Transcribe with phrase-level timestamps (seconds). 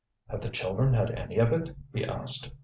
[0.29, 2.49] "Have the children had any of it?" he asked.